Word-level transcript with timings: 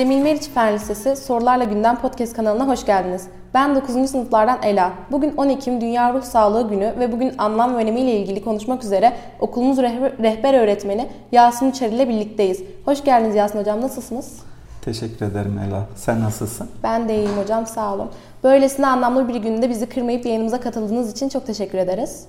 Cemil 0.00 0.22
Meriç 0.22 0.48
Fen 0.48 0.74
Lisesi 0.74 1.16
Sorularla 1.16 1.64
Gündem 1.64 1.96
Podcast 1.96 2.36
kanalına 2.36 2.68
hoş 2.68 2.86
geldiniz. 2.86 3.26
Ben 3.54 3.74
9. 3.74 4.10
sınıflardan 4.10 4.58
Ela. 4.62 4.92
Bugün 5.10 5.36
10 5.36 5.48
Ekim 5.48 5.80
Dünya 5.80 6.14
Ruh 6.14 6.22
Sağlığı 6.22 6.68
Günü 6.68 6.94
ve 6.98 7.12
bugün 7.12 7.32
anlam 7.38 7.74
ve 7.74 7.76
önemiyle 7.76 8.16
ilgili 8.16 8.44
konuşmak 8.44 8.84
üzere 8.84 9.12
okulumuz 9.40 9.78
rehber 9.78 10.54
öğretmeni 10.54 11.08
Yasin 11.32 11.70
Uçar 11.70 11.88
ile 11.88 12.08
birlikteyiz. 12.08 12.62
Hoş 12.84 13.04
geldiniz 13.04 13.36
Yasin 13.36 13.58
Hocam, 13.58 13.80
nasılsınız? 13.80 14.38
Teşekkür 14.82 15.26
ederim 15.26 15.60
Ela. 15.68 15.86
Sen 15.96 16.20
nasılsın? 16.20 16.68
Ben 16.82 17.08
de 17.08 17.14
iyiyim 17.14 17.36
hocam, 17.42 17.66
sağ 17.66 17.94
olun. 17.94 18.10
Böylesine 18.44 18.86
anlamlı 18.86 19.28
bir 19.28 19.34
günde 19.36 19.70
bizi 19.70 19.88
kırmayıp 19.88 20.26
yayınımıza 20.26 20.60
katıldığınız 20.60 21.12
için 21.12 21.28
çok 21.28 21.46
teşekkür 21.46 21.78
ederiz. 21.78 22.24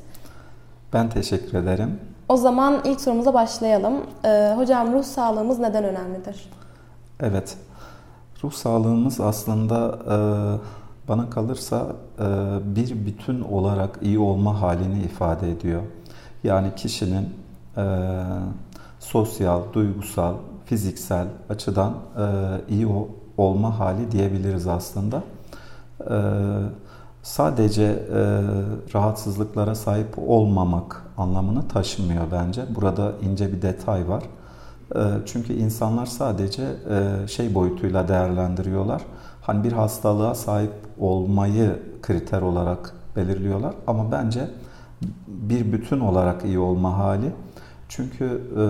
Ben 0.93 1.09
teşekkür 1.09 1.57
ederim. 1.57 1.99
O 2.29 2.37
zaman 2.37 2.81
ilk 2.83 3.01
sorumuza 3.01 3.33
başlayalım. 3.33 3.93
Ee, 4.25 4.53
hocam 4.55 4.93
ruh 4.93 5.03
sağlığımız 5.03 5.59
neden 5.59 5.83
önemlidir? 5.83 6.49
Evet, 7.21 7.57
ruh 8.43 8.51
sağlığımız 8.51 9.21
aslında 9.21 9.99
e, 10.05 10.15
bana 11.09 11.29
kalırsa 11.29 11.87
e, 12.19 12.25
bir 12.75 13.05
bütün 13.05 13.41
olarak 13.41 13.99
iyi 14.01 14.19
olma 14.19 14.61
halini 14.61 15.03
ifade 15.03 15.51
ediyor. 15.51 15.81
Yani 16.43 16.75
kişinin 16.75 17.29
e, 17.77 17.83
sosyal, 18.99 19.61
duygusal, 19.73 20.33
fiziksel 20.65 21.27
açıdan 21.49 21.93
iyi 22.69 22.87
olma 23.37 23.79
hali 23.79 24.11
diyebiliriz 24.11 24.67
aslında. 24.67 25.23
Sadece 27.23 27.99
rahatsızlıklara 28.93 29.75
sahip 29.75 30.19
olmamak 30.27 31.05
anlamını 31.17 31.67
taşımıyor 31.67 32.23
bence. 32.31 32.75
Burada 32.75 33.11
ince 33.21 33.51
bir 33.53 33.61
detay 33.61 34.09
var. 34.09 34.23
E, 34.95 34.99
çünkü 35.25 35.53
insanlar 35.53 36.05
sadece 36.05 36.63
e, 36.63 37.27
şey 37.27 37.55
boyutuyla 37.55 38.07
değerlendiriyorlar. 38.07 39.01
Hani 39.41 39.63
bir 39.63 39.71
hastalığa 39.71 40.35
sahip 40.35 40.73
olmayı 40.99 41.79
kriter 42.01 42.41
olarak 42.41 42.93
belirliyorlar 43.15 43.73
ama 43.87 44.11
bence 44.11 44.47
bir 45.27 45.71
bütün 45.71 45.99
olarak 45.99 46.45
iyi 46.45 46.59
olma 46.59 46.97
hali. 46.97 47.31
Çünkü 47.89 48.41
e, 48.57 48.63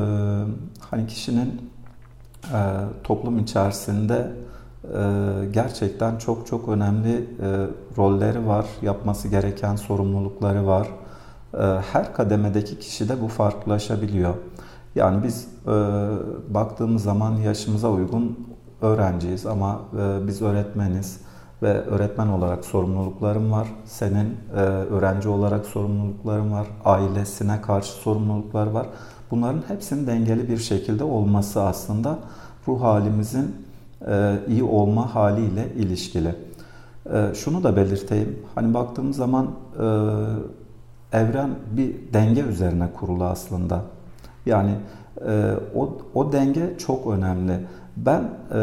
hani 0.90 1.08
kişinin 1.08 1.72
e, 2.54 2.60
toplum 3.04 3.40
içerisinde 3.40 4.32
gerçekten 5.54 6.18
çok 6.18 6.48
çok 6.48 6.70
önemli 6.70 7.30
rolleri 7.98 8.48
var, 8.48 8.66
yapması 8.82 9.28
gereken 9.28 9.76
sorumlulukları 9.76 10.68
var. 10.68 10.88
Her 11.94 12.14
kademedeki 12.14 12.80
kişi 12.80 13.10
de 13.10 13.22
bu 13.22 13.28
farklılaşabiliyor. 13.28 14.36
Yani 14.96 15.24
biz 15.24 15.48
e, 15.68 15.72
baktığımız 16.54 17.04
zaman 17.04 17.32
yaşımıza 17.36 17.92
uygun 17.92 18.48
öğrenciyiz 18.82 19.46
ama 19.46 19.82
e, 20.00 20.28
biz 20.28 20.42
öğretmeniz 20.42 21.22
ve 21.64 21.82
öğretmen 21.82 22.28
olarak 22.28 22.66
sorumluluklarım 22.66 23.52
var. 23.52 23.68
Senin 23.86 24.38
e, 24.56 24.60
öğrenci 24.60 25.30
olarak 25.30 25.66
sorumlulukların 25.66 26.52
var. 26.52 26.68
Ailesine 26.86 27.62
karşı 27.62 27.92
sorumluluklar 27.92 28.68
var. 28.68 28.88
Bunların 29.32 29.62
hepsinin 29.68 30.08
dengeli 30.08 30.50
bir 30.50 30.58
şekilde 30.58 31.04
olması 31.04 31.62
aslında 31.62 32.20
ruh 32.68 32.82
halimizin 32.82 33.56
e, 34.08 34.40
iyi 34.48 34.64
olma 34.64 35.16
haliyle 35.16 35.74
ilişkili. 35.76 36.36
E, 37.14 37.36
şunu 37.36 37.64
da 37.64 37.76
belirteyim. 37.76 38.40
Hani 38.56 38.74
baktığımız 38.74 39.16
zaman 39.16 39.48
e, 39.80 39.86
evren 41.18 41.50
bir 41.72 42.14
denge 42.14 42.42
üzerine 42.42 42.90
kurulu 43.00 43.24
aslında. 43.24 43.82
Yani 44.46 44.76
e, 45.28 45.54
o, 45.76 45.98
o 46.14 46.32
denge 46.32 46.78
çok 46.78 47.08
önemli. 47.08 47.60
Ben 47.98 48.22
e, 48.22 48.60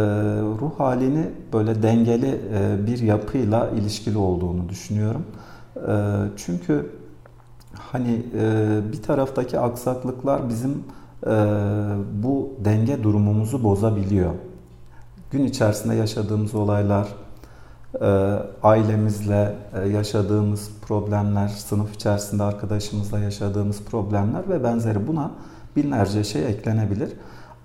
ruh 0.60 0.72
halini 0.78 1.24
böyle 1.52 1.82
dengeli 1.82 2.40
e, 2.54 2.86
bir 2.86 2.98
yapıyla 2.98 3.68
ilişkili 3.70 4.18
olduğunu 4.18 4.68
düşünüyorum. 4.68 5.22
E, 5.76 5.92
çünkü 6.36 6.90
hani 7.74 8.22
e, 8.40 8.78
bir 8.92 9.02
taraftaki 9.02 9.58
aksaklıklar 9.58 10.48
bizim 10.48 10.84
e, 11.26 11.30
bu 12.22 12.50
denge 12.64 13.02
durumumuzu 13.02 13.64
bozabiliyor. 13.64 14.32
Gün 15.30 15.44
içerisinde 15.44 15.94
yaşadığımız 15.94 16.54
olaylar, 16.54 17.08
e, 18.00 18.06
ailemizle 18.62 19.56
e, 19.74 19.88
yaşadığımız 19.88 20.70
problemler, 20.82 21.48
sınıf 21.48 21.94
içerisinde 21.94 22.42
arkadaşımızla 22.42 23.18
yaşadığımız 23.18 23.82
problemler 23.82 24.48
ve 24.48 24.64
benzeri 24.64 25.06
buna 25.06 25.30
binlerce 25.76 26.24
şey 26.24 26.46
eklenebilir. 26.46 27.12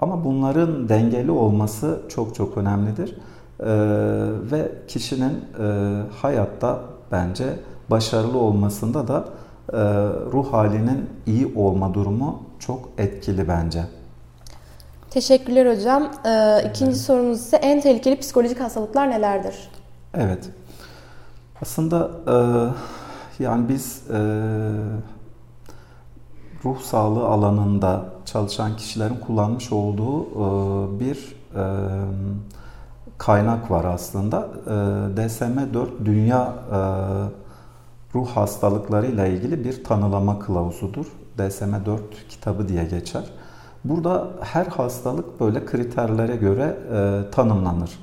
Ama 0.01 0.25
bunların 0.25 0.89
dengeli 0.89 1.31
olması 1.31 2.01
çok 2.09 2.35
çok 2.35 2.57
önemlidir. 2.57 3.17
Ee, 3.59 3.65
ve 4.51 4.71
kişinin 4.87 5.45
e, 5.59 5.65
hayatta 6.21 6.79
bence 7.11 7.45
başarılı 7.89 8.37
olmasında 8.37 9.07
da 9.07 9.25
e, 9.73 9.77
ruh 10.31 10.53
halinin 10.53 11.09
iyi 11.25 11.53
olma 11.55 11.93
durumu 11.93 12.43
çok 12.59 12.89
etkili 12.97 13.47
bence. 13.47 13.83
Teşekkürler 15.09 15.75
hocam. 15.77 16.11
Ee, 16.25 16.59
ikinci 16.69 16.91
evet. 16.91 17.01
sorumuz 17.01 17.39
ise 17.39 17.57
en 17.57 17.81
tehlikeli 17.81 18.19
psikolojik 18.19 18.59
hastalıklar 18.59 19.09
nelerdir? 19.09 19.55
Evet. 20.13 20.49
Aslında 21.61 22.11
e, 22.27 22.35
yani 23.43 23.69
biz 23.69 24.01
e, 24.09 24.19
ruh 26.65 26.79
sağlığı 26.79 27.27
alanında 27.27 28.05
çalışan 28.25 28.77
kişilerin 28.77 29.15
kullanmış 29.15 29.71
olduğu 29.71 30.21
e, 30.23 30.99
bir 30.99 31.35
e, 31.55 31.63
kaynak 33.17 33.71
var 33.71 33.85
aslında. 33.85 34.47
E, 34.65 34.69
DSM-4 35.21 35.87
Dünya 36.05 36.53
Ruh 38.15 38.27
Hastalıkları 38.27 39.05
ile 39.05 39.33
ilgili 39.33 39.63
bir 39.63 39.83
tanılama 39.83 40.39
kılavuzudur. 40.39 41.05
DSM-4 41.37 41.99
kitabı 42.29 42.67
diye 42.67 42.83
geçer. 42.83 43.23
Burada 43.83 44.27
her 44.41 44.65
hastalık 44.65 45.39
böyle 45.39 45.65
kriterlere 45.65 46.35
göre 46.35 46.77
tanımlanır 47.31 47.99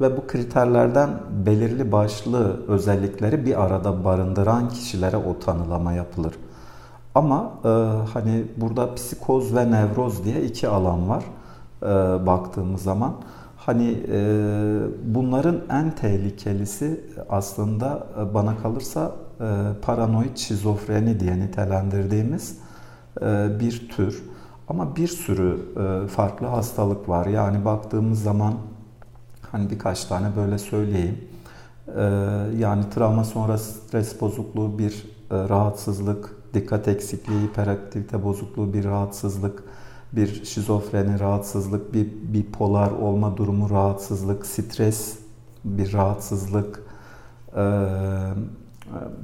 ve 0.00 0.16
bu 0.16 0.26
kriterlerden 0.26 1.10
belirli 1.46 1.92
başlı 1.92 2.66
özellikleri 2.66 3.46
bir 3.46 3.62
arada 3.62 4.04
barındıran 4.04 4.68
kişilere 4.68 5.16
o 5.16 5.38
tanılama 5.38 5.92
yapılır. 5.92 6.32
Ama 7.14 7.52
e, 7.64 7.68
hani 8.12 8.44
burada 8.56 8.94
psikoz 8.94 9.54
ve 9.54 9.70
nevroz 9.70 10.24
diye 10.24 10.42
iki 10.42 10.68
alan 10.68 11.08
var 11.08 11.24
e, 11.82 11.86
baktığımız 12.26 12.82
zaman. 12.82 13.14
Hani 13.56 13.98
e, 14.12 14.18
bunların 15.04 15.56
en 15.70 15.90
tehlikelisi 15.90 17.00
aslında 17.28 18.06
e, 18.20 18.34
bana 18.34 18.56
kalırsa 18.56 19.12
e, 19.40 19.44
paranoid 19.82 20.36
şizofreni 20.36 21.20
diye 21.20 21.40
nitelendirdiğimiz 21.40 22.58
e, 23.22 23.60
bir 23.60 23.88
tür. 23.88 24.22
Ama 24.68 24.96
bir 24.96 25.08
sürü 25.08 25.58
e, 25.76 26.08
farklı 26.08 26.46
hastalık 26.46 27.08
var. 27.08 27.26
Yani 27.26 27.64
baktığımız 27.64 28.22
zaman 28.22 28.54
hani 29.52 29.70
birkaç 29.70 30.04
tane 30.04 30.26
böyle 30.36 30.58
söyleyeyim. 30.58 31.18
E, 31.96 32.02
yani 32.58 32.84
travma 32.94 33.24
sonrası 33.24 33.72
stres 33.72 34.20
bozukluğu 34.20 34.78
bir 34.78 34.92
e, 35.30 35.48
rahatsızlık, 35.48 36.36
dikkat 36.54 36.88
eksikliği, 36.88 37.42
hiperaktivite 37.42 38.24
bozukluğu 38.24 38.72
bir 38.72 38.84
rahatsızlık, 38.84 39.64
bir 40.12 40.44
şizofreni 40.44 41.20
rahatsızlık, 41.20 41.94
bir 41.94 42.08
bipolar 42.34 42.90
olma 42.90 43.36
durumu 43.36 43.70
rahatsızlık, 43.70 44.46
stres 44.46 45.18
bir 45.64 45.92
rahatsızlık. 45.92 46.82
Ee, 47.56 47.60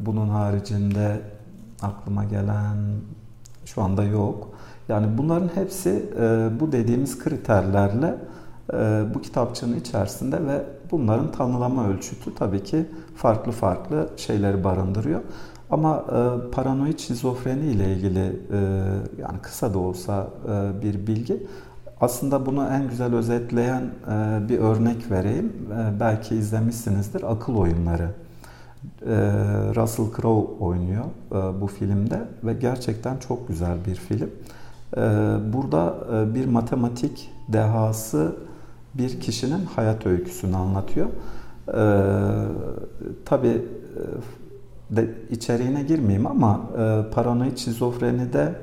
bunun 0.07 0.29
haricinde 0.29 1.21
aklıma 1.83 2.25
gelen 2.25 2.77
şu 3.65 3.83
anda 3.83 4.05
yok. 4.05 4.49
Yani 4.89 5.19
bunların 5.19 5.51
hepsi 5.55 6.13
e, 6.21 6.49
bu 6.61 6.73
dediğimiz 6.73 7.19
kriterlerle 7.19 8.19
e, 8.73 9.05
bu 9.15 9.23
kitapçının 9.23 9.81
içerisinde 9.81 10.47
ve 10.47 10.63
bunların 10.91 11.33
tanılama 11.33 11.89
ölçütü 11.89 12.35
tabii 12.35 12.65
ki 12.65 12.87
farklı 13.17 13.53
farklı 13.53 14.09
şeyleri 14.17 14.65
barındırıyor. 14.65 15.21
Ama 15.71 16.05
e, 16.09 16.51
paranoid 16.51 16.99
şizofreni 16.99 17.67
ile 17.67 17.93
ilgili 17.93 18.41
e, 18.53 18.59
yani 19.19 19.39
kısa 19.43 19.75
da 19.75 19.79
olsa 19.79 20.29
e, 20.49 20.83
bir 20.83 21.07
bilgi. 21.07 21.47
Aslında 22.01 22.47
bunu 22.47 22.69
en 22.69 22.89
güzel 22.89 23.15
özetleyen 23.15 23.83
e, 23.83 24.49
bir 24.49 24.59
örnek 24.59 25.11
vereyim. 25.11 25.53
E, 25.73 26.01
belki 26.01 26.35
izlemişsinizdir. 26.35 27.33
Akıl 27.33 27.57
oyunları. 27.57 28.11
E, 29.07 29.17
Russell 29.77 30.07
Crowe 30.17 30.65
oynuyor 30.65 31.05
e, 31.33 31.61
bu 31.61 31.67
filmde 31.67 32.21
ve 32.45 32.53
gerçekten 32.53 33.17
çok 33.17 33.49
güzel 33.49 33.77
bir 33.87 33.95
film. 33.95 34.31
E, 34.97 35.01
burada 35.53 35.97
e, 36.13 36.35
bir 36.35 36.47
matematik 36.47 37.31
dehası 37.49 38.37
bir 38.95 39.21
kişinin 39.21 39.65
hayat 39.65 40.07
öyküsünü 40.07 40.57
anlatıyor. 40.57 41.07
E, 41.69 41.83
tabii 43.25 43.49
e, 43.49 44.03
de 44.91 45.09
içeriğine 45.31 45.83
girmeyeyim 45.83 46.27
ama 46.27 46.61
e, 46.79 47.11
paranoid 47.15 47.57
şizofrenide 47.57 48.55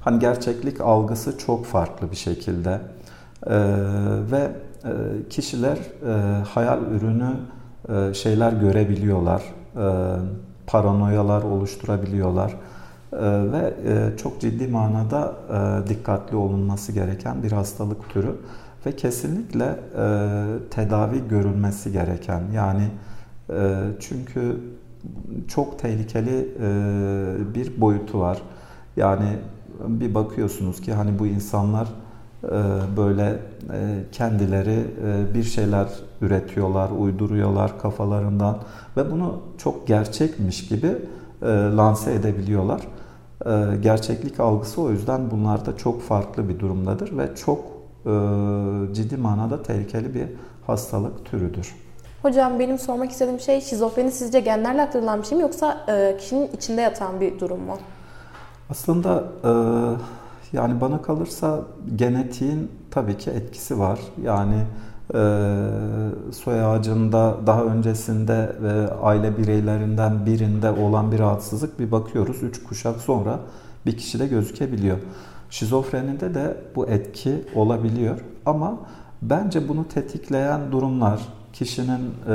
hani 0.00 0.18
gerçeklik 0.18 0.80
algısı 0.80 1.38
çok 1.38 1.66
farklı 1.66 2.10
bir 2.10 2.16
şekilde. 2.16 2.80
E, 3.46 3.56
ve 4.32 4.50
kişiler 5.30 5.78
hayal 6.44 6.78
ürünü 6.82 7.30
şeyler 8.14 8.52
görebiliyorlar, 8.52 9.42
paranoyalar 10.66 11.42
oluşturabiliyorlar 11.42 12.54
ve 13.52 13.74
çok 14.16 14.40
ciddi 14.40 14.68
manada 14.68 15.34
dikkatli 15.88 16.36
olunması 16.36 16.92
gereken 16.92 17.42
bir 17.42 17.52
hastalık 17.52 18.10
türü 18.10 18.36
ve 18.86 18.96
kesinlikle 18.96 19.78
tedavi 20.70 21.28
görülmesi 21.28 21.92
gereken. 21.92 22.42
Yani 22.54 22.88
çünkü 24.00 24.60
çok 25.48 25.78
tehlikeli 25.78 26.48
bir 27.54 27.80
boyutu 27.80 28.20
var. 28.20 28.42
Yani 28.96 29.28
bir 29.86 30.14
bakıyorsunuz 30.14 30.80
ki 30.80 30.92
hani 30.92 31.18
bu 31.18 31.26
insanlar 31.26 31.88
böyle 32.96 33.38
kendileri 34.12 34.84
bir 35.34 35.42
şeyler 35.42 35.88
üretiyorlar, 36.20 36.90
uyduruyorlar 36.98 37.78
kafalarından 37.78 38.58
ve 38.96 39.10
bunu 39.10 39.40
çok 39.58 39.86
gerçekmiş 39.86 40.68
gibi 40.68 40.88
lanse 41.76 42.14
edebiliyorlar. 42.14 42.80
Gerçeklik 43.82 44.40
algısı 44.40 44.82
o 44.82 44.90
yüzden 44.90 45.30
bunlarda 45.30 45.76
çok 45.76 46.02
farklı 46.02 46.48
bir 46.48 46.58
durumdadır 46.58 47.18
ve 47.18 47.28
çok 47.36 47.60
ciddi 48.94 49.16
manada 49.16 49.62
tehlikeli 49.62 50.14
bir 50.14 50.26
hastalık 50.66 51.24
türüdür. 51.24 51.74
Hocam 52.22 52.58
benim 52.58 52.78
sormak 52.78 53.10
istediğim 53.10 53.40
şey 53.40 53.60
şizofreni 53.60 54.12
sizce 54.12 54.40
genlerle 54.40 54.82
aktarılan 54.82 55.20
bir 55.22 55.26
şey 55.26 55.38
mi 55.38 55.42
yoksa 55.42 55.86
kişinin 56.18 56.50
içinde 56.56 56.80
yatan 56.80 57.20
bir 57.20 57.38
durum 57.38 57.60
mu? 57.60 57.78
Aslında 58.70 59.24
yani 60.52 60.80
bana 60.80 61.02
kalırsa 61.02 61.60
genetiğin 61.96 62.70
tabii 62.90 63.18
ki 63.18 63.30
etkisi 63.30 63.78
var. 63.78 64.00
Yani 64.24 64.56
soy 66.32 66.64
ağacında 66.64 67.36
daha 67.46 67.62
öncesinde 67.64 68.52
aile 69.02 69.38
bireylerinden 69.38 70.26
birinde 70.26 70.70
olan 70.70 71.12
bir 71.12 71.18
rahatsızlık 71.18 71.78
bir 71.78 71.90
bakıyoruz. 71.90 72.42
Üç 72.42 72.64
kuşak 72.64 73.00
sonra 73.00 73.38
bir 73.86 73.96
kişide 73.96 74.26
gözükebiliyor. 74.26 74.98
Şizofrenide 75.50 76.34
de 76.34 76.56
bu 76.76 76.86
etki 76.86 77.44
olabiliyor 77.54 78.20
ama 78.46 78.78
bence 79.22 79.68
bunu 79.68 79.88
tetikleyen 79.88 80.72
durumlar 80.72 81.20
kişinin 81.52 82.14
e, 82.28 82.34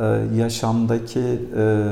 e, 0.00 0.04
yaşamdaki 0.36 1.48
e, 1.56 1.86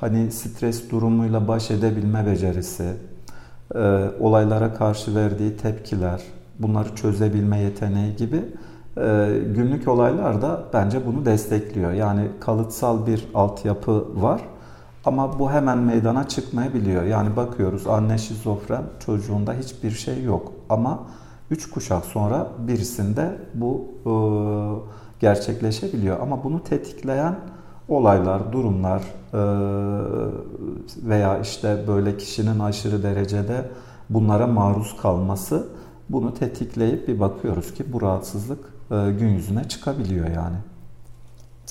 hani 0.00 0.32
stres 0.32 0.90
durumuyla 0.90 1.48
baş 1.48 1.70
edebilme 1.70 2.26
becerisi, 2.26 2.92
e, 3.74 4.04
olaylara 4.20 4.74
karşı 4.74 5.14
verdiği 5.14 5.56
tepkiler, 5.56 6.22
bunları 6.58 6.94
çözebilme 6.94 7.60
yeteneği 7.60 8.16
gibi 8.16 8.44
e, 8.96 9.28
günlük 9.54 9.88
olaylar 9.88 10.42
da 10.42 10.64
bence 10.72 11.06
bunu 11.06 11.24
destekliyor. 11.24 11.92
Yani 11.92 12.28
kalıtsal 12.40 13.06
bir 13.06 13.28
altyapı 13.34 14.22
var 14.22 14.40
ama 15.04 15.38
bu 15.38 15.50
hemen 15.50 15.78
meydana 15.78 16.28
çıkmayabiliyor. 16.28 17.02
Yani 17.02 17.36
bakıyoruz 17.36 17.86
anne 17.86 18.18
şizofren 18.18 18.82
çocuğunda 19.06 19.54
hiçbir 19.54 19.90
şey 19.90 20.22
yok 20.22 20.52
ama 20.68 21.00
üç 21.50 21.70
kuşak 21.70 22.04
sonra 22.04 22.48
birisinde 22.58 23.38
bu 23.54 23.88
e, 24.06 24.12
gerçekleşebiliyor. 25.20 26.20
Ama 26.20 26.44
bunu 26.44 26.64
tetikleyen 26.64 27.38
olaylar, 27.88 28.52
durumlar 28.52 29.02
e, 29.32 29.40
veya 31.08 31.38
işte 31.38 31.84
böyle 31.88 32.16
kişinin 32.16 32.58
aşırı 32.58 33.02
derecede 33.02 33.70
bunlara 34.10 34.46
maruz 34.46 34.96
kalması 35.02 35.68
bunu 36.08 36.34
tetikleyip 36.34 37.08
bir 37.08 37.20
bakıyoruz 37.20 37.74
ki 37.74 37.92
bu 37.92 38.02
rahatsızlık 38.02 38.64
e, 38.90 38.94
gün 39.18 39.28
yüzüne 39.28 39.64
çıkabiliyor 39.64 40.26
yani. 40.26 40.56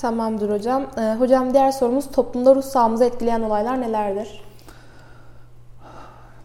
Tamamdır 0.00 0.50
hocam. 0.50 0.86
Ee, 0.98 1.16
hocam 1.18 1.54
diğer 1.54 1.72
sorumuz 1.72 2.10
toplumda 2.10 2.54
ruh 2.54 2.62
sağlığımızı 2.62 3.04
etkileyen 3.04 3.42
olaylar 3.42 3.80
nelerdir? 3.80 4.42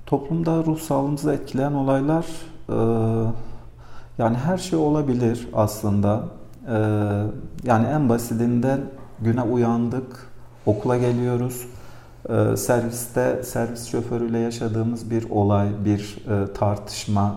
Toplumda 0.06 0.64
ruh 0.64 0.80
sağlığımızı 0.80 1.34
etkileyen 1.34 1.74
olaylar 1.74 2.24
e, 2.24 2.55
yani 4.18 4.38
her 4.38 4.58
şey 4.58 4.80
olabilir 4.80 5.48
aslında. 5.54 6.24
E, 6.68 6.78
yani 7.64 7.88
en 7.88 8.10
basitinden 8.10 8.82
güne 9.22 9.42
uyandık, 9.42 10.28
okula 10.66 10.98
geliyoruz. 10.98 11.68
E, 12.30 12.58
serviste 12.58 13.44
servis 13.44 13.86
şoförüyle 13.86 14.40
yaşadığımız 14.40 15.12
bir 15.12 15.30
olay, 15.30 15.70
bir 15.86 16.26
e, 16.30 16.54
tartışma, 16.54 17.36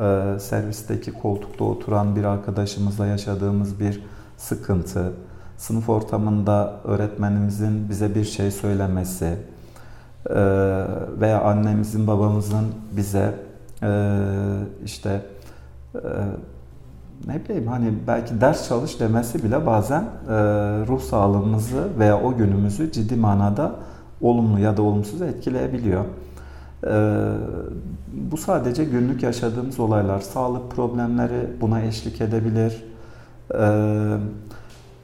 e, 0.00 0.38
servisteki 0.40 1.12
koltukta 1.12 1.64
oturan 1.64 2.16
bir 2.16 2.24
arkadaşımızla 2.24 3.06
yaşadığımız 3.06 3.80
bir 3.80 4.02
sıkıntı, 4.36 5.12
sınıf 5.56 5.88
ortamında 5.88 6.80
öğretmenimizin 6.84 7.88
bize 7.88 8.14
bir 8.14 8.24
şey 8.24 8.50
söylemesi 8.50 9.38
e, 10.30 10.34
veya 11.20 11.40
annemizin 11.42 12.06
babamızın 12.06 12.66
bize 12.92 13.34
e, 13.82 13.88
işte 14.84 15.22
e, 15.94 15.98
ne 17.26 17.44
bileyim 17.44 17.66
hani 17.66 17.94
belki 18.06 18.40
ders 18.40 18.68
çalış 18.68 19.00
demesi 19.00 19.42
bile 19.44 19.66
bazen 19.66 20.02
e, 20.02 20.34
ruh 20.86 21.00
sağlığımızı 21.00 21.88
veya 21.98 22.22
o 22.22 22.36
günümüzü 22.36 22.92
ciddi 22.92 23.16
manada 23.16 23.72
olumlu 24.20 24.60
ya 24.60 24.76
da 24.76 24.82
olumsuz 24.82 25.22
etkileyebiliyor. 25.22 26.04
E, 26.86 27.30
bu 28.30 28.36
sadece 28.36 28.84
günlük 28.84 29.22
yaşadığımız 29.22 29.80
olaylar. 29.80 30.20
Sağlık 30.20 30.70
problemleri 30.70 31.60
buna 31.60 31.80
eşlik 31.82 32.20
edebilir. 32.20 32.84
E, 33.50 33.56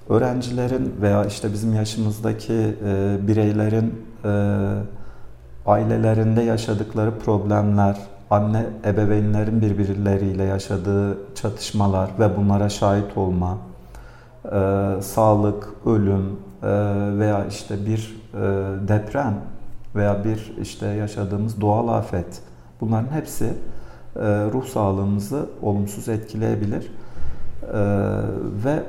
öğrencilerin 0.08 0.94
veya 1.02 1.25
işte 1.25 1.52
bizim 1.52 1.75
yaşımızdaki 1.75 2.76
e, 2.84 3.19
bireylerin 3.28 3.94
ailelerinde 5.67 6.43
yaşadıkları 6.43 7.19
problemler, 7.19 7.96
anne 8.31 8.67
ebeveynlerin 8.85 9.61
birbirleriyle 9.61 10.44
yaşadığı 10.44 11.19
çatışmalar 11.35 12.10
ve 12.19 12.37
bunlara 12.37 12.69
şahit 12.69 13.17
olma, 13.17 13.58
e, 14.44 14.49
sağlık, 15.03 15.69
ölüm 15.87 16.39
e, 16.63 16.69
veya 17.19 17.46
işte 17.46 17.87
bir 17.87 18.20
e, 18.34 18.39
deprem 18.89 19.34
veya 19.94 20.25
bir 20.25 20.56
işte 20.63 20.87
yaşadığımız 20.87 21.60
doğal 21.60 21.89
afet 21.89 22.41
bunların 22.81 23.13
hepsi 23.13 23.44
e, 23.44 24.20
ruh 24.53 24.67
sağlığımızı 24.67 25.46
olumsuz 25.63 26.08
etkileyebilir. 26.08 26.93
E, 27.72 27.81
ve 28.65 28.82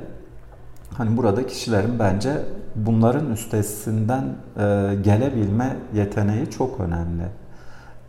hani 0.94 1.16
burada 1.16 1.46
kişilerin 1.46 1.98
bence 1.98 2.36
bunların 2.76 3.32
üstesinden 3.32 4.24
e, 4.56 4.94
gelebilme 5.02 5.76
yeteneği 5.94 6.50
çok 6.50 6.80
önemli. 6.80 7.24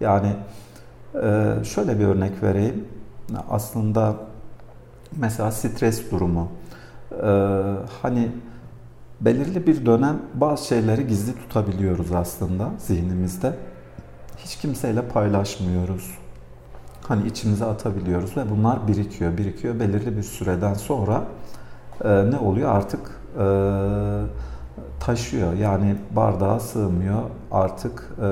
Yani 0.02 0.36
ee, 1.15 1.53
şöyle 1.63 2.00
bir 2.00 2.05
örnek 2.05 2.43
vereyim. 2.43 2.86
Aslında 3.50 4.15
mesela 5.17 5.51
stres 5.51 6.12
durumu. 6.12 6.48
Ee, 7.12 7.25
hani 8.01 8.32
belirli 9.22 9.67
bir 9.67 9.86
dönem 9.86 10.22
bazı 10.34 10.67
şeyleri 10.67 11.08
gizli 11.08 11.36
tutabiliyoruz 11.36 12.12
aslında 12.12 12.72
zihnimizde. 12.77 13.53
Hiç 14.38 14.55
kimseyle 14.55 15.01
paylaşmıyoruz. 15.01 16.17
Hani 17.08 17.27
içimize 17.27 17.65
atabiliyoruz 17.65 18.38
ve 18.38 18.50
bunlar 18.50 18.88
birikiyor, 18.88 19.38
birikiyor. 19.38 19.79
Belirli 19.79 20.17
bir 20.17 20.24
süreden 20.24 20.74
sonra 20.74 21.24
e, 22.03 22.32
ne 22.32 22.38
oluyor? 22.38 22.75
Artık 22.75 23.00
e, 23.39 23.46
taşıyor. 25.00 25.53
Yani 25.53 25.96
bardağa 26.15 26.60
sığmıyor. 26.60 27.22
Artık 27.51 28.10
e, 28.22 28.27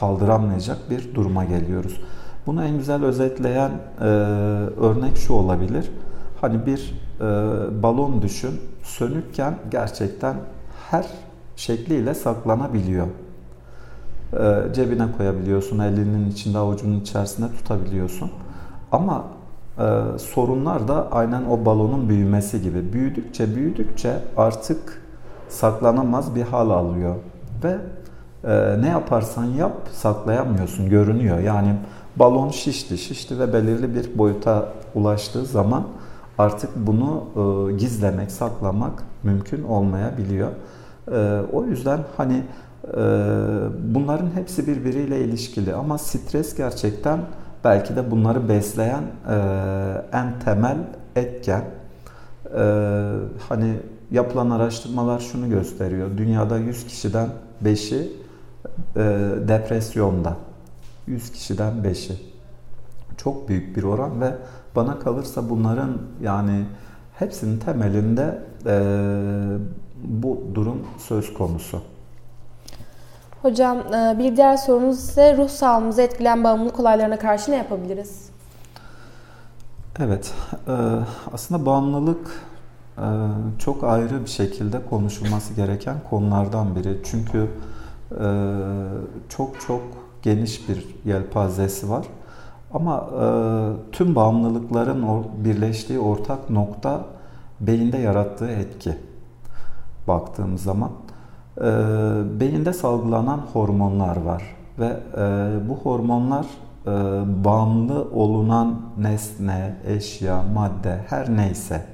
kaldıramayacak 0.00 0.90
bir 0.90 1.14
duruma 1.14 1.44
geliyoruz. 1.44 2.00
Bunu 2.46 2.64
en 2.64 2.78
güzel 2.78 3.04
özetleyen 3.04 3.70
e, 4.00 4.04
örnek 4.80 5.16
şu 5.16 5.32
olabilir. 5.32 5.90
Hani 6.40 6.66
bir 6.66 6.94
e, 7.20 7.24
balon 7.82 8.22
düşün, 8.22 8.60
sönükken 8.82 9.54
gerçekten 9.70 10.36
her 10.90 11.06
şekliyle 11.56 12.14
saklanabiliyor. 12.14 13.06
E, 14.32 14.74
cebine 14.74 15.12
koyabiliyorsun, 15.16 15.78
elinin 15.78 16.30
içinde, 16.30 16.58
avucunun 16.58 17.00
içerisinde 17.00 17.46
tutabiliyorsun. 17.48 18.30
Ama 18.92 19.24
e, 19.78 20.18
sorunlar 20.18 20.88
da 20.88 21.08
aynen 21.12 21.44
o 21.44 21.64
balonun 21.64 22.08
büyümesi 22.08 22.62
gibi. 22.62 22.92
Büyüdükçe 22.92 23.56
büyüdükçe 23.56 24.18
artık 24.36 25.02
saklanamaz 25.48 26.34
bir 26.34 26.42
hal 26.42 26.70
alıyor 26.70 27.16
ve 27.64 27.76
e, 28.46 28.82
ne 28.82 28.88
yaparsan 28.88 29.44
yap 29.44 29.72
saklayamıyorsun, 29.92 30.88
görünüyor. 30.88 31.38
Yani 31.38 31.74
balon 32.16 32.48
şişti, 32.48 32.98
şişti 32.98 33.38
ve 33.38 33.52
belirli 33.52 33.94
bir 33.94 34.18
boyuta 34.18 34.68
ulaştığı 34.94 35.44
zaman 35.44 35.84
artık 36.38 36.70
bunu 36.76 37.24
e, 37.36 37.72
gizlemek, 37.72 38.30
saklamak 38.30 39.02
mümkün 39.22 39.62
olmayabiliyor. 39.62 40.50
E, 41.12 41.40
o 41.52 41.64
yüzden 41.64 42.00
hani 42.16 42.42
e, 42.96 43.02
bunların 43.94 44.30
hepsi 44.34 44.66
birbiriyle 44.66 45.20
ilişkili 45.20 45.74
ama 45.74 45.98
stres 45.98 46.56
gerçekten 46.56 47.20
belki 47.64 47.96
de 47.96 48.10
bunları 48.10 48.48
besleyen 48.48 49.02
e, 49.30 49.36
en 50.12 50.38
temel 50.44 50.76
etken. 51.16 51.64
E, 52.56 52.64
hani 53.48 53.76
yapılan 54.10 54.50
araştırmalar 54.50 55.20
şunu 55.20 55.50
gösteriyor. 55.50 56.08
Dünyada 56.18 56.58
100 56.58 56.86
kişiden 56.86 57.28
5'i 57.64 58.23
e, 58.96 59.00
depresyonda. 59.48 60.36
100 61.06 61.32
kişiden 61.32 61.72
5'i. 61.72 62.16
Çok 63.16 63.48
büyük 63.48 63.76
bir 63.76 63.82
oran 63.82 64.20
ve 64.20 64.34
bana 64.76 64.98
kalırsa 64.98 65.50
bunların 65.50 65.98
yani 66.22 66.64
hepsinin 67.18 67.58
temelinde 67.58 68.42
e, 68.66 68.76
bu 70.04 70.42
durum 70.54 70.86
söz 70.98 71.34
konusu. 71.34 71.82
Hocam 73.42 73.78
e, 73.78 74.18
bir 74.18 74.36
diğer 74.36 74.56
sorumuz 74.56 74.98
ise 74.98 75.36
ruh 75.36 75.48
sağlığımızı 75.48 76.02
etkileyen 76.02 76.44
bağımlılık 76.44 76.80
olaylarına 76.80 77.18
karşı 77.18 77.50
ne 77.50 77.56
yapabiliriz? 77.56 78.28
Evet, 79.98 80.32
e, 80.68 80.72
aslında 81.32 81.66
bağımlılık 81.66 82.30
e, 82.98 83.06
çok 83.58 83.84
ayrı 83.84 84.24
bir 84.24 84.30
şekilde 84.30 84.86
konuşulması 84.90 85.54
gereken 85.54 85.96
konulardan 86.10 86.76
biri. 86.76 87.00
Çünkü 87.04 87.48
çok 89.28 89.60
çok 89.66 89.82
geniş 90.22 90.68
bir 90.68 90.96
yelpazesi 91.04 91.90
var. 91.90 92.06
Ama 92.74 93.08
tüm 93.92 94.14
bağımlılıkların 94.14 95.04
birleştiği 95.44 95.98
ortak 95.98 96.50
nokta 96.50 97.00
beyinde 97.60 97.98
yarattığı 97.98 98.50
etki 98.50 98.96
baktığımız 100.08 100.62
zaman 100.62 100.90
e, 101.58 101.62
beyinde 102.40 102.72
salgılanan 102.72 103.40
hormonlar 103.52 104.16
var 104.16 104.42
ve 104.78 104.96
e, 105.16 105.68
bu 105.68 105.74
hormonlar 105.74 106.46
e, 106.86 106.90
bağımlı 107.44 108.02
olunan 108.12 108.80
nesne, 108.98 109.76
eşya, 109.86 110.42
madde 110.54 111.00
her 111.08 111.36
neyse 111.36 111.86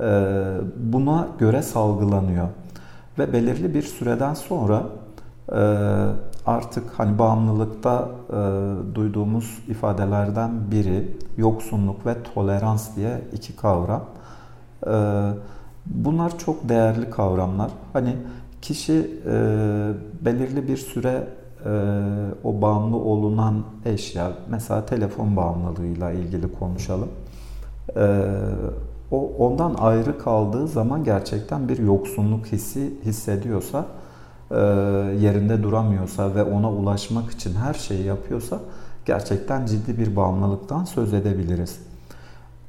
e, 0.00 0.54
buna 0.76 1.28
göre 1.38 1.62
salgılanıyor 1.62 2.48
ve 3.18 3.32
belirli 3.32 3.74
bir 3.74 3.82
süreden 3.82 4.34
sonra 4.34 4.76
e, 4.78 4.99
artık 6.46 6.84
hani 6.96 7.18
bağımlılıkta 7.18 8.08
e, 8.30 8.34
duyduğumuz 8.94 9.58
ifadelerden 9.68 10.70
biri 10.70 11.16
yoksunluk 11.36 12.06
ve 12.06 12.22
tolerans 12.34 12.96
diye 12.96 13.20
iki 13.32 13.56
kavram. 13.56 14.04
E, 14.86 14.92
bunlar 15.86 16.38
çok 16.38 16.68
değerli 16.68 17.10
kavramlar. 17.10 17.70
Hani 17.92 18.16
Kişi 18.62 19.20
e, 19.26 19.32
belirli 20.24 20.68
bir 20.68 20.76
süre 20.76 21.28
e, 21.64 21.70
o 22.44 22.62
bağımlı 22.62 22.96
olunan 22.96 23.64
eşya, 23.84 24.32
mesela 24.50 24.86
telefon 24.86 25.36
bağımlılığıyla 25.36 26.10
ilgili 26.10 26.52
konuşalım. 26.52 27.08
E, 27.96 28.24
o 29.10 29.32
ondan 29.38 29.74
ayrı 29.74 30.18
kaldığı 30.18 30.68
zaman 30.68 31.04
gerçekten 31.04 31.68
bir 31.68 31.78
yoksunluk 31.78 32.46
hissi 32.46 32.92
hissediyorsa, 33.04 33.86
yerinde 35.20 35.62
duramıyorsa 35.62 36.34
ve 36.34 36.42
ona 36.42 36.72
ulaşmak 36.72 37.30
için 37.30 37.54
her 37.54 37.74
şeyi 37.74 38.04
yapıyorsa 38.04 38.60
gerçekten 39.06 39.66
ciddi 39.66 39.98
bir 39.98 40.16
bağımlılıktan 40.16 40.84
söz 40.84 41.14
edebiliriz. 41.14 41.78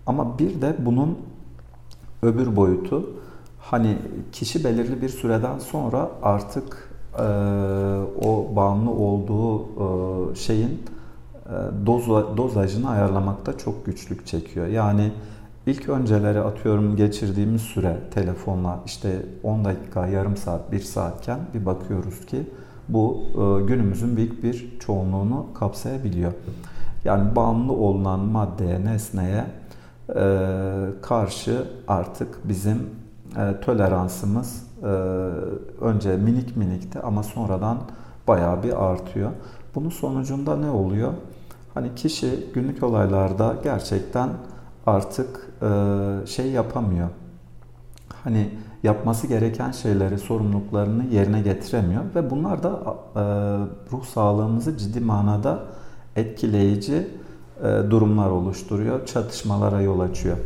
Ama 0.06 0.40
bir 0.40 0.62
de 0.62 0.76
bunun 0.80 1.18
öbür 2.24 2.56
boyutu 2.56 3.06
Hani 3.62 3.98
kişi 4.32 4.64
belirli 4.64 5.02
bir 5.02 5.10
süreden 5.10 5.60
sonra 5.60 6.10
artık 6.22 6.90
e, 7.18 7.22
o 8.22 8.56
bağımlı 8.56 8.92
olduğu 8.92 9.62
e, 9.62 10.36
şeyin 10.36 10.84
e, 11.46 11.86
doz, 11.86 12.08
dozajını 12.38 12.90
ayarlamakta 12.90 13.58
çok 13.58 13.86
güçlük 13.86 14.28
çekiyor. 14.28 14.68
Yani 14.68 15.12
ilk 15.66 15.90
önceleri 15.90 16.40
atıyorum 16.40 16.96
geçirdiğimiz 16.96 17.62
süre 17.62 17.98
telefonla 18.14 18.80
işte 18.86 19.26
10 19.44 19.66
dakika, 19.66 20.08
yarım 20.08 20.38
saat, 20.38 20.72
1 20.72 20.80
saatken 20.80 21.40
bir 21.54 21.66
bakıyoruz 21.66 22.26
ki 22.26 22.44
bu 22.90 23.24
e, 23.34 23.66
günümüzün 23.66 24.18
büyük 24.18 24.44
bir 24.44 24.80
çoğunluğunu 24.80 25.46
kapsayabiliyor. 25.54 26.34
Yani 27.06 27.36
bağımlı 27.36 27.74
olunan 27.74 28.20
maddeye, 28.20 28.86
nesneye 28.86 29.46
e, 30.16 30.48
karşı 31.02 31.68
artık 31.88 32.50
bizim 32.50 32.90
e, 33.38 33.62
toleransımız 33.62 34.72
önce 35.82 36.18
minik 36.18 36.58
minikti 36.58 37.00
ama 37.00 37.24
sonradan 37.24 37.78
bayağı 38.28 38.64
bir 38.64 38.92
artıyor. 38.92 39.32
Bunun 39.76 39.90
sonucunda 39.90 40.56
ne 40.58 40.70
oluyor? 40.70 41.14
Hani 41.74 41.96
kişi 41.96 42.46
günlük 42.54 42.84
olaylarda 42.84 43.56
gerçekten 43.64 44.30
artık 44.86 45.51
şey 46.26 46.52
yapamıyor. 46.52 47.10
Hani 48.24 48.50
yapması 48.84 49.28
gereken 49.28 49.72
şeyleri, 49.72 50.18
sorumluluklarını 50.18 51.06
yerine 51.06 51.42
getiremiyor 51.42 52.04
ve 52.16 52.30
bunlar 52.30 52.64
da 52.64 52.70
e, 53.16 53.22
ruh 53.92 54.06
sağlığımızı 54.06 54.78
ciddi 54.78 55.00
manada 55.00 55.60
etkileyici 56.16 57.08
e, 57.64 57.92
durumlar 57.92 58.30
oluşturuyor, 58.30 59.06
çatışmalara 59.06 59.82
yol 59.82 60.00
açıyor. 60.00 60.38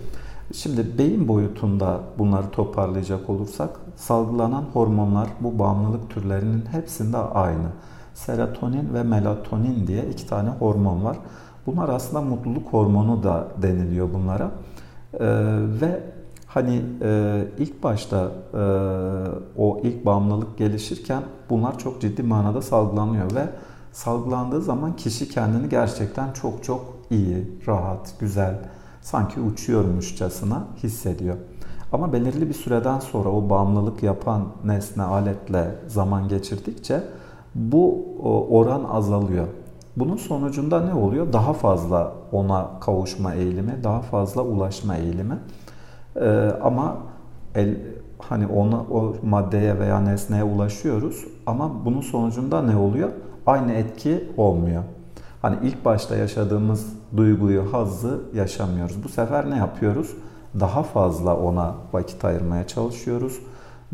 Şimdi 0.54 0.98
beyin 0.98 1.28
boyutunda 1.28 2.00
bunları 2.18 2.50
toparlayacak 2.50 3.30
olursak 3.30 3.70
salgılanan 3.96 4.64
hormonlar 4.74 5.30
bu 5.40 5.60
bağımlılık 5.60 6.10
türlerinin 6.10 6.66
hepsinde 6.72 7.18
aynı. 7.18 7.68
Serotonin 8.14 8.94
ve 8.94 9.04
melatonin 9.04 9.88
diye 9.88 10.06
iki 10.06 10.28
tane 10.28 10.50
hormon 10.50 11.04
var. 11.04 11.18
Bunlar 11.66 11.90
aslında 11.90 12.22
mutluluk 12.22 12.74
hormonu 12.74 13.24
da 13.24 13.48
deniliyor 13.62 14.14
bunlara. 14.14 14.52
Ee, 15.20 15.26
ve 15.82 16.04
hani 16.48 16.82
e, 17.02 17.44
ilk 17.58 17.84
başta 17.84 18.32
e, 18.54 18.58
o 19.58 19.80
ilk 19.84 20.06
bağımlılık 20.06 20.58
gelişirken 20.58 21.24
bunlar 21.50 21.80
çok 21.80 22.02
ciddi 22.02 22.24
manada 22.24 22.62
salgılanıyor 22.62 23.36
ve 23.36 23.46
salgılandığı 23.92 24.62
zaman 24.62 24.96
kişi 24.96 25.30
kendini 25.30 25.70
gerçekten 25.70 26.34
çok 26.34 26.64
çok 26.64 26.86
iyi, 27.12 27.60
rahat, 27.68 28.20
güzel, 28.20 28.56
sanki 29.02 29.40
uçuyormuşçasına 29.40 30.68
hissediyor. 30.84 31.36
Ama 31.92 32.14
belirli 32.14 32.50
bir 32.50 32.54
süreden 32.54 33.00
sonra 33.00 33.30
o 33.30 33.50
bağımlılık 33.50 34.04
yapan 34.04 34.48
nesne, 34.64 35.04
aletle 35.04 35.76
zaman 35.88 36.28
geçirdikçe 36.28 37.04
bu 37.56 38.06
oran 38.50 38.84
azalıyor. 38.84 39.48
Bunun 39.98 40.16
sonucunda 40.16 40.82
ne 40.82 40.94
oluyor? 40.94 41.34
Daha 41.34 41.54
fazla 41.54 42.14
ona 42.32 42.80
kavuşma 42.80 43.34
eğilimi, 43.34 43.84
daha 43.84 44.02
fazla 44.02 44.42
ulaşma 44.42 44.96
eğilimi. 44.96 45.40
Ee, 46.16 46.52
ama 46.62 46.98
el, 47.56 47.78
hani 48.20 48.48
ona 48.48 48.82
o 48.82 49.16
maddeye 49.24 49.80
veya 49.80 50.00
nesneye 50.00 50.44
ulaşıyoruz 50.44 51.26
ama 51.46 51.86
bunun 51.86 52.02
sonucunda 52.02 52.62
ne 52.62 52.78
oluyor? 52.78 53.10
Aynı 53.48 53.74
etki 53.74 54.30
olmuyor. 54.38 54.84
Hani 55.42 55.56
ilk 55.64 55.86
başta 55.86 56.16
yaşadığımız 56.16 56.94
duyguyu, 57.18 57.74
hazzı 57.74 58.22
yaşamıyoruz. 58.34 59.04
Bu 59.04 59.10
sefer 59.10 59.50
ne 59.50 59.58
yapıyoruz? 59.58 60.16
Daha 60.60 60.84
fazla 60.84 61.38
ona 61.38 61.76
vakit 61.94 62.26
ayırmaya 62.26 62.68
çalışıyoruz. 62.68 63.40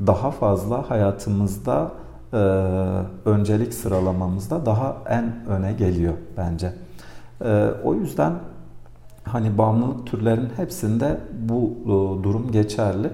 Daha 0.07 0.31
fazla 0.31 0.89
hayatımızda 0.89 1.91
e, 2.33 2.37
öncelik 3.25 3.73
sıralamamızda 3.73 4.65
daha 4.65 4.97
en 5.09 5.45
öne 5.47 5.73
geliyor 5.73 6.13
bence. 6.37 6.73
E, 7.45 7.67
o 7.83 7.93
yüzden 7.93 8.33
hani 9.23 9.57
bağımlılık 9.57 10.07
türlerinin 10.07 10.49
hepsinde 10.57 11.17
bu 11.33 11.73
e, 11.85 12.23
durum 12.23 12.51
geçerli. 12.51 13.07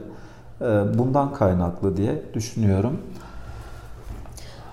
E, 0.62 0.65
bundan 0.97 1.33
kaynaklı 1.33 1.97
diye 1.97 2.21
düşünüyorum. 2.33 3.01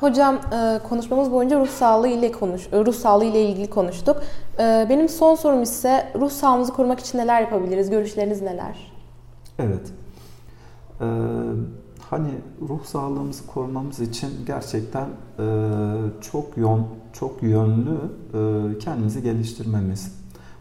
Hocam 0.01 0.35
e, 0.35 0.81
konuşmamız 0.89 1.33
boyunca 1.33 1.61
ruh 1.61 1.69
sağlığı 1.69 2.09
ile 2.09 2.33
konuş, 2.33 2.69
ruh 2.73 2.95
sağlığı 2.95 3.25
ile 3.25 3.43
ilgili 3.43 3.71
konuştuk. 3.71 4.23
E, 4.59 4.87
benim 4.91 5.09
son 5.09 5.35
sorum 5.35 5.63
ise 5.63 6.13
ruh 6.21 6.31
sağlığımızı 6.31 6.73
korumak 6.73 7.01
için 7.01 7.19
neler 7.19 7.41
yapabiliriz? 7.41 7.91
Görüşleriniz 7.91 8.43
neler? 8.43 8.93
Evet. 9.59 9.93
Ee, 11.01 11.05
hani 12.15 12.31
ruh 12.69 12.85
sağlığımızı 12.85 13.47
korumamız 13.47 14.01
için 14.01 14.31
gerçekten 14.47 15.09
e, 15.39 15.45
çok 16.21 16.57
yön, 16.57 16.87
çok 17.13 17.43
yönlü 17.43 17.97
e, 18.35 18.79
kendimizi 18.79 19.23
geliştirmemiz, 19.23 20.15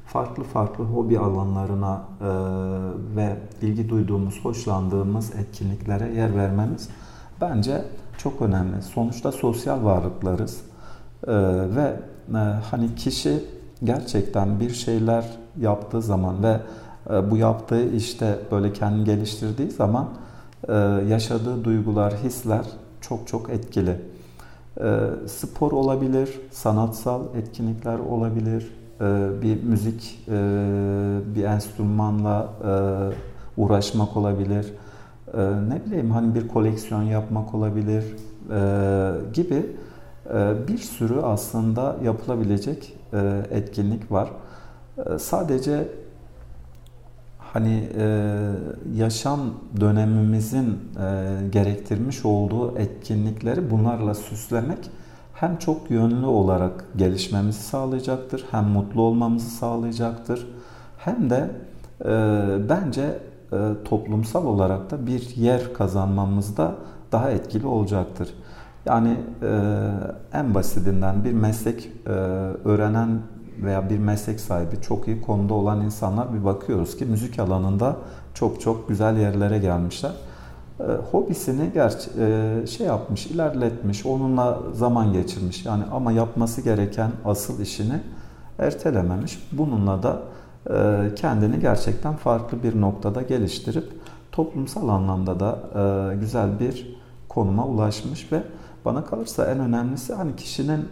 farklı 0.05 0.43
farklı 0.43 0.83
hobi 0.83 1.19
alanlarına 1.19 2.01
e, 2.22 2.27
ve 3.15 3.38
ilgi 3.62 3.89
duyduğumuz, 3.89 4.45
hoşlandığımız 4.45 5.36
etkinliklere 5.36 6.13
yer 6.15 6.36
vermemiz 6.36 6.89
bence 7.41 7.86
çok 8.17 8.41
önemli. 8.41 8.81
Sonuçta 8.81 9.31
sosyal 9.31 9.83
varlıklarız 9.83 10.62
ee, 11.27 11.31
ve 11.75 12.00
e, 12.33 12.38
hani 12.72 12.95
kişi 12.95 13.43
gerçekten 13.83 14.60
bir 14.60 14.69
şeyler 14.69 15.25
yaptığı 15.60 16.01
zaman 16.01 16.43
ve 16.43 16.60
e, 17.10 17.31
bu 17.31 17.38
yaptığı 17.38 17.89
işte 17.95 18.39
böyle 18.51 18.74
kendini 18.74 19.03
geliştirdiği 19.03 19.72
zaman 19.72 20.05
e, 20.05 20.23
yaşadığı 21.10 21.63
duygular, 21.63 22.13
hisler 22.13 22.65
çok 23.01 23.27
çok 23.27 23.50
etkili. 23.50 23.98
E, 24.79 25.00
spor 25.27 25.72
olabilir, 25.72 26.39
sanatsal 26.51 27.22
etkinlikler 27.38 28.00
olabilir, 28.00 28.72
e, 29.01 29.29
bir 29.41 29.63
müzik, 29.63 30.20
bir 31.36 31.43
enstrümanla 31.43 32.50
uğraşmak 33.58 34.17
olabilir. 34.17 34.74
Ne 35.67 35.82
bileyim 35.86 36.12
hani 36.12 36.36
bir 36.36 36.48
koleksiyon 36.48 37.01
yapmak 37.01 37.53
olabilir 37.53 38.05
gibi 39.34 39.65
bir 40.67 40.77
sürü 40.77 41.20
aslında 41.22 41.96
yapılabilecek 42.03 42.98
etkinlik 43.51 44.12
var. 44.12 44.29
Sadece 45.17 45.88
hani 47.53 47.89
yaşam 48.95 49.39
dönemimizin 49.81 50.79
gerektirmiş 51.51 52.25
olduğu 52.25 52.77
etkinlikleri 52.77 53.72
bunlarla 53.72 54.13
süslemek 54.13 54.89
hem 55.33 55.57
çok 55.57 55.91
yönlü 55.91 56.25
olarak 56.25 56.86
gelişmemizi 56.95 57.63
sağlayacaktır, 57.63 58.45
hem 58.51 58.63
mutlu 58.63 59.01
olmamızı 59.01 59.50
sağlayacaktır, 59.50 60.48
hem 60.98 61.29
de 61.29 61.50
e, 62.05 62.10
bence 62.69 63.19
e, 63.53 63.57
toplumsal 63.86 64.45
olarak 64.45 64.91
da 64.91 65.07
bir 65.07 65.36
yer 65.36 65.74
kazanmamızda 65.74 66.75
daha 67.12 67.29
etkili 67.29 67.67
olacaktır. 67.67 68.29
Yani 68.86 69.17
e, 69.41 69.89
en 70.33 70.53
basitinden 70.53 71.24
bir 71.24 71.33
meslek 71.33 71.91
e, 72.05 72.10
öğrenen 72.10 73.22
veya 73.62 73.89
bir 73.89 73.98
meslek 73.98 74.39
sahibi 74.39 74.81
çok 74.81 75.07
iyi 75.07 75.22
konuda 75.22 75.53
olan 75.53 75.81
insanlar 75.81 76.33
bir 76.33 76.45
bakıyoruz 76.45 76.98
ki 76.98 77.05
müzik 77.05 77.39
alanında 77.39 77.98
çok 78.33 78.62
çok 78.62 78.89
güzel 78.89 79.17
yerlere 79.17 79.60
gelmişler. 79.60 80.12
E, 80.79 80.83
hobisini 81.12 81.74
gerçi 81.74 82.10
e, 82.19 82.67
şey 82.67 82.88
yapmış, 82.88 83.27
ilerletmiş, 83.27 84.05
onunla 84.05 84.60
zaman 84.74 85.13
geçirmiş. 85.13 85.65
Yani 85.65 85.83
ama 85.91 86.12
yapması 86.12 86.62
gereken 86.62 87.12
asıl 87.25 87.60
işini 87.60 88.00
ertelememiş. 88.60 89.48
Bununla 89.51 90.03
da 90.03 90.22
e, 90.69 91.15
kendini 91.15 91.60
gerçekten 91.60 92.15
farklı 92.15 92.63
bir 92.63 92.81
noktada 92.81 93.22
geliştirip 93.22 93.91
toplumsal 94.31 94.89
anlamda 94.89 95.39
da 95.39 95.60
güzel 96.13 96.60
bir 96.60 96.98
konuma 97.29 97.65
ulaşmış 97.65 98.31
ve 98.31 98.43
bana 98.86 99.05
kalırsa 99.05 99.45
en 99.45 99.60
önemlisi 99.60 100.13
hani 100.13 100.36
kişinin 100.36 100.88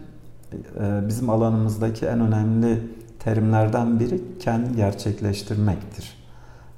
bizim 1.08 1.30
alanımızdaki 1.30 2.06
en 2.06 2.20
önemli 2.20 2.82
terimlerden 3.18 4.00
biri 4.00 4.38
kendi 4.38 4.76
gerçekleştirmektir. 4.76 6.22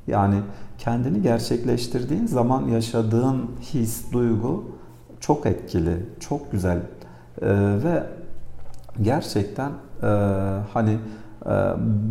Yani 0.06 0.36
kendini 0.78 1.22
gerçekleştirdiğin 1.22 2.26
zaman 2.26 2.68
yaşadığın 2.68 3.50
his, 3.60 4.12
duygu 4.12 4.64
çok 5.20 5.46
etkili, 5.46 6.06
çok 6.20 6.52
güzel 6.52 6.78
ee, 7.42 7.46
ve 7.84 8.02
gerçekten 9.02 9.70
e, 10.02 10.06
hani 10.72 10.98
e, 11.46 11.50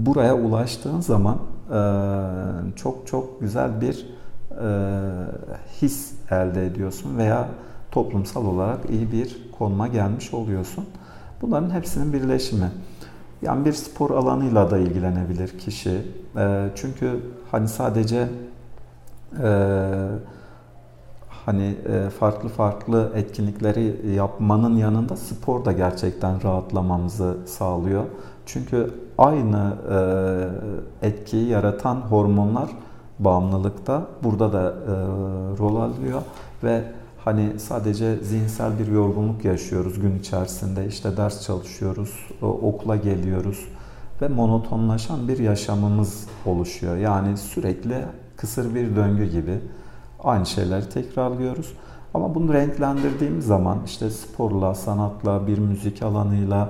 buraya 0.05 0.35
ulaştığın 0.35 0.99
zaman 0.99 1.37
e, 1.71 1.79
çok 2.75 3.07
çok 3.07 3.41
güzel 3.41 3.81
bir 3.81 4.07
e, 4.51 4.67
his 5.81 6.13
elde 6.31 6.65
ediyorsun 6.65 7.17
veya 7.17 7.47
toplumsal 7.91 8.45
olarak 8.45 8.89
iyi 8.89 9.11
bir 9.11 9.51
konuma 9.57 9.87
gelmiş 9.87 10.33
oluyorsun. 10.33 10.85
Bunların 11.43 11.69
hepsinin 11.69 12.13
birleşimi. 12.13 12.71
Yani 13.41 13.65
bir 13.65 13.73
spor 13.73 14.11
alanıyla 14.11 14.71
da 14.71 14.77
ilgilenebilir 14.77 15.59
kişi. 15.59 16.01
E, 16.37 16.69
çünkü 16.75 17.19
hani 17.51 17.67
sadece 17.67 18.27
e, 19.43 19.49
hani 21.45 21.75
e, 21.89 22.09
farklı 22.09 22.49
farklı 22.49 23.11
etkinlikleri 23.15 24.13
yapmanın 24.15 24.77
yanında 24.77 25.15
spor 25.15 25.65
da 25.65 25.71
gerçekten 25.71 26.43
rahatlamamızı 26.43 27.37
sağlıyor. 27.45 28.03
Çünkü 28.45 28.91
aynı 29.17 29.73
e, 31.01 31.07
etkiyi 31.07 31.47
yaratan 31.47 31.95
hormonlar 31.95 32.69
bağımlılıkta 33.19 34.07
burada 34.23 34.53
da 34.53 34.61
e, 34.69 34.93
rol 35.59 35.75
alıyor 35.75 36.21
ve 36.63 36.83
hani 37.25 37.59
sadece 37.59 38.15
zihinsel 38.17 38.79
bir 38.79 38.87
yorgunluk 38.87 39.45
yaşıyoruz 39.45 39.99
gün 39.99 40.19
içerisinde. 40.19 40.87
işte 40.87 41.17
ders 41.17 41.45
çalışıyoruz, 41.45 42.29
okula 42.41 42.95
geliyoruz 42.95 43.65
ve 44.21 44.27
monotonlaşan 44.27 45.27
bir 45.27 45.37
yaşamımız 45.37 46.27
oluşuyor. 46.45 46.97
Yani 46.97 47.37
sürekli 47.37 48.05
kısır 48.37 48.75
bir 48.75 48.95
döngü 48.95 49.25
gibi 49.25 49.59
aynı 50.23 50.45
şeyleri 50.45 50.89
tekrarlıyoruz. 50.89 51.73
Ama 52.13 52.35
bunu 52.35 52.53
renklendirdiğimiz 52.53 53.45
zaman 53.45 53.77
işte 53.85 54.09
sporla, 54.09 54.75
sanatla, 54.75 55.47
bir 55.47 55.57
müzik 55.57 56.03
alanıyla, 56.03 56.69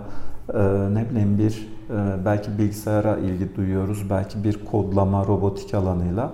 e, 0.54 0.60
ne 0.94 1.10
bileyim 1.10 1.38
bir 1.38 1.68
e, 1.90 2.26
belki 2.26 2.58
bilgisayara 2.58 3.18
ilgi 3.18 3.56
duyuyoruz, 3.56 4.10
belki 4.10 4.44
bir 4.44 4.66
kodlama, 4.66 5.26
robotik 5.26 5.74
alanıyla 5.74 6.32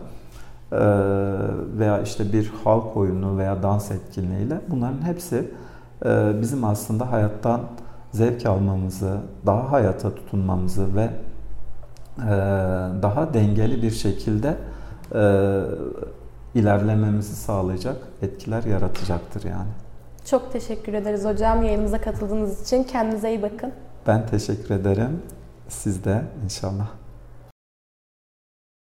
veya 1.79 2.01
işte 2.01 2.33
bir 2.33 2.51
halk 2.63 2.97
oyunu 2.97 3.37
veya 3.37 3.63
dans 3.63 3.91
etkinliğiyle 3.91 4.61
bunların 4.67 5.01
hepsi 5.01 5.51
bizim 6.41 6.63
aslında 6.63 7.11
hayattan 7.11 7.61
zevk 8.11 8.45
almamızı, 8.45 9.17
daha 9.45 9.71
hayata 9.71 10.15
tutunmamızı 10.15 10.95
ve 10.95 11.09
daha 13.01 13.33
dengeli 13.33 13.81
bir 13.81 13.91
şekilde 13.91 14.57
e, 15.15 15.61
ilerlememizi 16.55 17.35
sağlayacak 17.35 17.97
etkiler 18.21 18.63
yaratacaktır 18.63 19.43
yani. 19.43 19.69
Çok 20.25 20.51
teşekkür 20.51 20.93
ederiz 20.93 21.25
hocam 21.25 21.63
yayınımıza 21.63 22.01
katıldığınız 22.01 22.61
için. 22.61 22.83
Kendinize 22.83 23.29
iyi 23.29 23.41
bakın. 23.41 23.71
Ben 24.07 24.27
teşekkür 24.27 24.75
ederim. 24.75 25.21
Siz 25.67 26.03
de 26.03 26.21
inşallah. 26.43 26.98